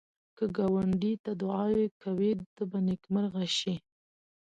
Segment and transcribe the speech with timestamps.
[0.37, 3.75] که ګاونډي ته دعایې کوې، ته به نېکمرغه شې